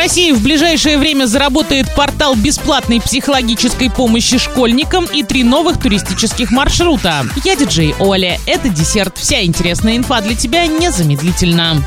России 0.00 0.32
в 0.32 0.42
ближайшее 0.42 0.96
время 0.96 1.26
заработает 1.26 1.94
портал 1.94 2.34
бесплатной 2.34 3.02
психологической 3.02 3.90
помощи 3.90 4.38
школьникам 4.38 5.04
и 5.04 5.22
три 5.22 5.44
новых 5.44 5.78
туристических 5.78 6.50
маршрута. 6.50 7.26
Я 7.44 7.54
диджей 7.54 7.94
Оля. 7.98 8.40
Это 8.46 8.70
десерт. 8.70 9.18
Вся 9.18 9.44
интересная 9.44 9.98
инфа 9.98 10.22
для 10.22 10.34
тебя 10.34 10.66
незамедлительно. 10.66 11.84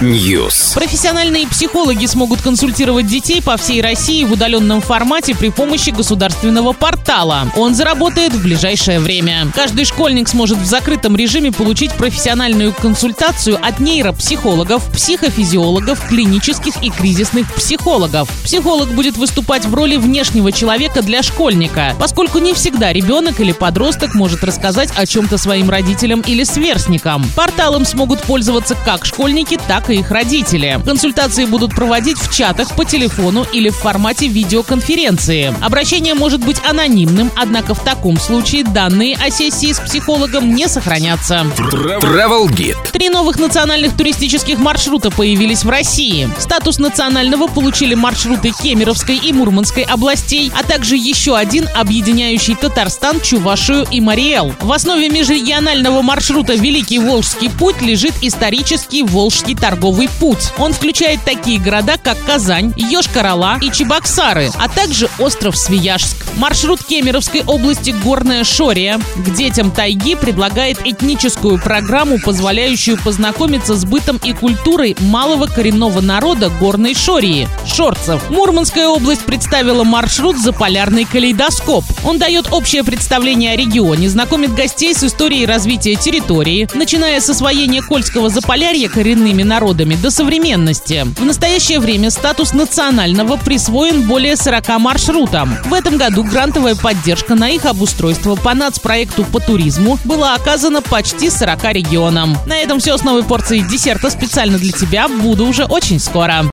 News. 0.00 0.74
Профессиональные 0.74 1.46
психологи 1.46 2.06
смогут 2.06 2.42
консультировать 2.42 3.06
детей 3.06 3.40
по 3.40 3.56
всей 3.56 3.80
России 3.80 4.24
в 4.24 4.32
удаленном 4.32 4.80
формате 4.80 5.36
при 5.36 5.50
помощи 5.50 5.90
государственного 5.90 6.72
портала. 6.72 7.52
Он 7.54 7.76
заработает 7.76 8.32
в 8.32 8.42
ближайшее 8.42 8.98
время. 8.98 9.46
Каждый 9.54 9.84
школьник 9.84 10.28
сможет 10.28 10.58
в 10.58 10.66
закрытом 10.66 11.14
режиме 11.14 11.52
получить 11.52 11.92
профессиональную 11.92 12.72
консультацию 12.72 13.60
от 13.64 13.78
нейропсихологов, 13.78 14.90
психофизиологов, 14.90 15.99
клинических 16.08 16.82
и 16.82 16.90
кризисных 16.90 17.52
психологов. 17.54 18.28
Психолог 18.44 18.92
будет 18.92 19.16
выступать 19.16 19.64
в 19.64 19.74
роли 19.74 19.96
внешнего 19.96 20.52
человека 20.52 21.02
для 21.02 21.22
школьника, 21.22 21.94
поскольку 21.98 22.38
не 22.38 22.54
всегда 22.54 22.92
ребенок 22.92 23.40
или 23.40 23.52
подросток 23.52 24.14
может 24.14 24.44
рассказать 24.44 24.90
о 24.96 25.06
чем-то 25.06 25.38
своим 25.38 25.70
родителям 25.70 26.20
или 26.20 26.44
сверстникам. 26.44 27.24
Порталом 27.36 27.84
смогут 27.84 28.22
пользоваться 28.22 28.76
как 28.84 29.04
школьники, 29.04 29.58
так 29.68 29.90
и 29.90 29.96
их 29.96 30.10
родители. 30.10 30.80
Консультации 30.84 31.44
будут 31.44 31.74
проводить 31.74 32.18
в 32.18 32.34
чатах, 32.34 32.74
по 32.74 32.84
телефону 32.84 33.46
или 33.52 33.68
в 33.68 33.76
формате 33.76 34.28
видеоконференции. 34.28 35.54
Обращение 35.60 36.14
может 36.14 36.44
быть 36.44 36.60
анонимным, 36.68 37.30
однако 37.36 37.74
в 37.74 37.84
таком 37.84 38.18
случае 38.18 38.64
данные 38.64 39.16
о 39.16 39.30
сессии 39.30 39.72
с 39.72 39.80
психологом 39.80 40.54
не 40.54 40.68
сохранятся. 40.68 41.46
Travel 41.56 42.48
Guide. 42.48 42.90
Три 42.92 43.08
новых 43.08 43.38
национальных 43.38 43.96
туристических 43.96 44.58
маршрута 44.58 45.10
появились 45.10 45.64
в 45.64 45.68
России. 45.68 45.89
Статус 46.38 46.78
национального 46.78 47.48
получили 47.48 47.94
маршруты 47.94 48.52
Кемеровской 48.52 49.16
и 49.16 49.32
Мурманской 49.32 49.82
областей, 49.82 50.52
а 50.56 50.62
также 50.62 50.96
еще 50.96 51.36
один, 51.36 51.68
объединяющий 51.74 52.54
Татарстан, 52.54 53.20
Чувашию 53.20 53.84
и 53.90 54.00
Мариэл. 54.00 54.54
В 54.60 54.72
основе 54.72 55.08
межрегионального 55.08 56.00
маршрута 56.02 56.54
«Великий 56.54 57.00
Волжский 57.00 57.50
путь» 57.50 57.82
лежит 57.82 58.14
исторический 58.22 59.02
Волжский 59.02 59.56
торговый 59.56 60.08
путь. 60.20 60.52
Он 60.58 60.72
включает 60.72 61.24
такие 61.24 61.58
города, 61.58 61.96
как 62.00 62.16
Казань, 62.24 62.72
Йошкар-Ола 62.76 63.58
и 63.60 63.72
Чебоксары, 63.72 64.48
а 64.60 64.68
также 64.68 65.10
остров 65.18 65.56
Свияжск. 65.56 66.16
Маршрут 66.36 66.84
Кемеровской 66.84 67.42
области 67.42 67.90
«Горная 68.04 68.44
Шория» 68.44 69.00
к 69.16 69.34
детям 69.34 69.72
тайги 69.72 70.14
предлагает 70.14 70.78
этническую 70.84 71.60
программу, 71.60 72.20
позволяющую 72.20 72.96
познакомиться 72.96 73.74
с 73.74 73.84
бытом 73.84 74.20
и 74.22 74.32
культурой 74.32 74.96
малого 75.00 75.46
коренного 75.70 76.00
народа 76.00 76.50
Горной 76.58 76.94
Шории– 76.94 77.48
шорцев. 77.66 78.28
Мурманская 78.28 78.88
область 78.88 79.24
представила 79.24 79.84
маршрут 79.84 80.36
«Заполярный 80.36 81.04
калейдоскоп». 81.04 81.84
Он 82.04 82.18
дает 82.18 82.48
общее 82.52 82.82
представление 82.82 83.52
о 83.52 83.56
регионе, 83.56 84.08
знакомит 84.08 84.52
гостей 84.52 84.94
с 84.94 85.04
историей 85.04 85.46
развития 85.46 85.94
территории, 85.94 86.68
начиная 86.74 87.20
с 87.20 87.30
освоения 87.30 87.82
Кольского 87.82 88.30
Заполярья 88.30 88.88
коренными 88.88 89.44
народами 89.44 89.94
до 89.94 90.10
современности. 90.10 91.06
В 91.16 91.24
настоящее 91.24 91.78
время 91.78 92.10
статус 92.10 92.52
национального 92.52 93.36
присвоен 93.36 94.02
более 94.08 94.36
40 94.36 94.80
маршрутам. 94.80 95.56
В 95.66 95.74
этом 95.74 95.98
году 95.98 96.24
грантовая 96.24 96.74
поддержка 96.74 97.36
на 97.36 97.48
их 97.48 97.64
обустройство 97.64 98.34
по 98.34 98.54
нацпроекту 98.54 99.22
по 99.24 99.38
туризму 99.38 99.98
была 100.04 100.34
оказана 100.34 100.82
почти 100.82 101.30
40 101.30 101.64
регионам. 101.72 102.36
На 102.46 102.56
этом 102.56 102.80
все 102.80 102.98
с 102.98 103.04
новой 103.04 103.22
порцией 103.22 103.62
десерта 103.62 104.10
специально 104.10 104.58
для 104.58 104.72
тебя. 104.72 105.06
Буду 105.06 105.46
уже 105.60 105.64
очень 105.66 105.98
скоро. 105.98 106.44